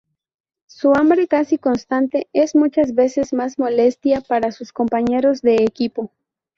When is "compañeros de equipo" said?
4.73-6.09